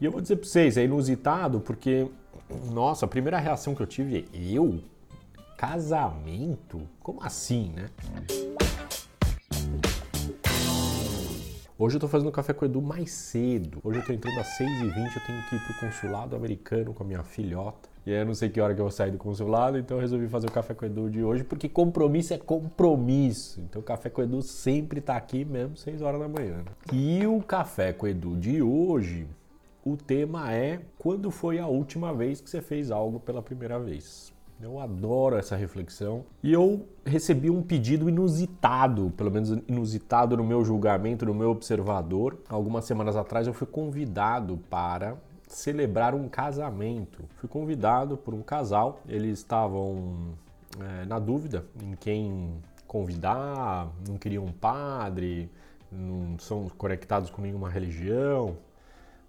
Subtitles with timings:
[0.00, 2.08] E eu vou dizer para vocês, é inusitado porque,
[2.72, 4.80] nossa, a primeira reação que eu tive é: eu?
[5.58, 6.80] Casamento?
[7.02, 7.90] Como assim, né?
[11.78, 13.78] Hoje eu tô fazendo café com o Edu mais cedo.
[13.84, 17.06] Hoje eu tô entrando às 6h20, eu tenho que ir pro consulado americano com a
[17.06, 17.90] minha filhota.
[18.06, 20.00] E aí eu não sei que hora que eu vou sair do consulado, então eu
[20.00, 23.60] resolvi fazer o café com o Edu de hoje, porque compromisso é compromisso.
[23.60, 26.56] Então o café com o Edu sempre tá aqui mesmo 6 horas da manhã.
[26.56, 26.72] Né?
[26.90, 29.26] E o café com o Edu de hoje,
[29.90, 34.32] o tema é quando foi a última vez que você fez algo pela primeira vez?
[34.62, 36.24] Eu adoro essa reflexão.
[36.42, 42.38] E eu recebi um pedido inusitado, pelo menos inusitado no meu julgamento, no meu observador.
[42.48, 45.16] Algumas semanas atrás eu fui convidado para
[45.48, 47.24] celebrar um casamento.
[47.36, 50.34] Fui convidado por um casal, eles estavam
[50.78, 52.52] é, na dúvida em quem
[52.86, 55.50] convidar, não queriam um padre,
[55.90, 58.56] não são conectados com nenhuma religião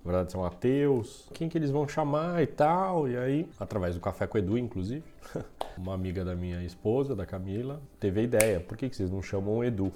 [0.04, 3.08] na verdade são ateus, quem que eles vão chamar e tal.
[3.08, 5.04] E aí, através do Café com Edu, inclusive,
[5.78, 9.22] uma amiga da minha esposa, da Camila, teve a ideia, por que, que vocês não
[9.22, 9.92] chamam Edu?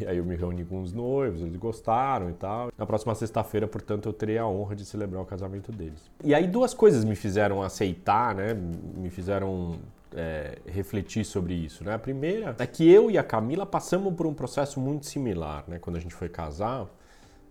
[0.00, 2.70] E aí eu me reuni com os noivos, eles gostaram e tal.
[2.78, 6.10] Na próxima sexta-feira, portanto, eu terei a honra de celebrar o casamento deles.
[6.24, 8.54] E aí duas coisas me fizeram aceitar, né?
[8.54, 9.78] Me fizeram
[10.14, 11.94] é, refletir sobre isso, né?
[11.94, 15.78] A primeira é que eu e a Camila passamos por um processo muito similar, né?
[15.78, 16.86] Quando a gente foi casar,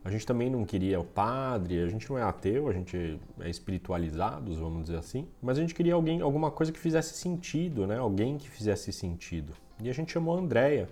[0.03, 3.49] a gente também não queria o padre, a gente não é ateu, a gente é
[3.49, 7.97] espiritualizados, vamos dizer assim, mas a gente queria alguém, alguma coisa que fizesse sentido, né?
[7.97, 9.53] Alguém que fizesse sentido.
[9.79, 10.89] E a gente chamou a Andrea,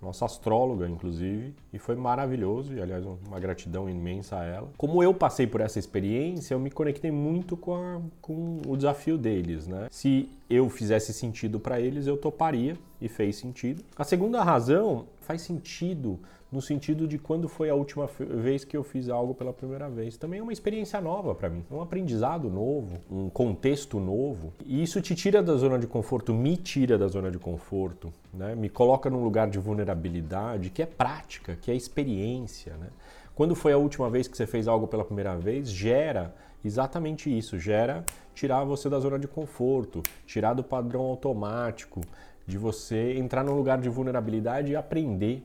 [0.00, 4.68] nossa astróloga, inclusive, e foi maravilhoso, e aliás, uma gratidão imensa a ela.
[4.76, 9.16] Como eu passei por essa experiência, eu me conectei muito com, a, com o desafio
[9.16, 9.88] deles, né?
[9.90, 13.84] Se eu fizesse sentido para eles, eu toparia, e fez sentido.
[13.98, 16.20] A segunda razão faz sentido
[16.52, 20.16] no sentido de quando foi a última vez que eu fiz algo pela primeira vez.
[20.16, 24.52] Também é uma experiência nova para mim, um aprendizado novo, um contexto novo.
[24.64, 28.54] E isso te tira da zona de conforto, me tira da zona de conforto, né?
[28.54, 32.74] me coloca num lugar de vulnerabilidade que é prática, que é experiência.
[32.76, 32.86] Né?
[33.34, 36.32] Quando foi a última vez que você fez algo pela primeira vez, gera
[36.64, 42.00] exatamente isso, gera tirar você da zona de conforto, tirar do padrão automático,
[42.46, 45.42] de você entrar num lugar de vulnerabilidade e aprender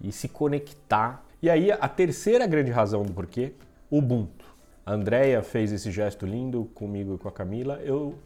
[0.00, 1.24] e se conectar.
[1.42, 3.52] E aí a terceira grande razão do porquê,
[3.90, 4.46] Ubuntu.
[4.84, 7.74] A Andrea fez esse gesto lindo comigo e com a Camila.
[7.82, 8.18] Eu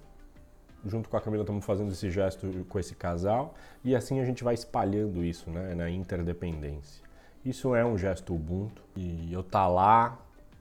[0.85, 4.43] junto com a Camila estamos fazendo esse gesto com esse casal e assim a gente
[4.43, 7.03] vai espalhando isso, né, na interdependência.
[7.45, 10.19] Isso é um gesto Ubuntu e eu tá lá,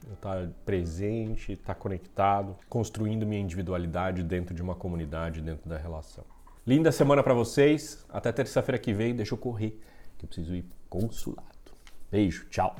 [0.08, 6.24] eu tá presente, tá conectado, construindo minha individualidade dentro de uma comunidade, dentro da relação.
[6.66, 8.04] Linda semana para vocês.
[8.08, 9.14] Até terça-feira que vem.
[9.14, 9.80] Deixa eu correr,
[10.16, 11.42] que eu preciso ir consulado.
[12.10, 12.76] Beijo, tchau.